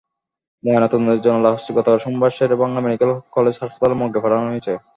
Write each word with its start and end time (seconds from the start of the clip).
ময়নাতদন্তের 0.63 1.19
জন্য 1.21 1.37
লাশ 1.45 1.63
গতকাল 1.69 1.97
সোমবার 1.99 2.31
শের-ই-বাংলা 2.37 2.79
মেডিকেল 2.81 3.11
কলেজ 3.35 3.55
হাসপাতালের 3.57 3.99
মর্গে 4.01 4.19
পাঠানো 4.23 4.45
হয়েছে। 4.45 4.73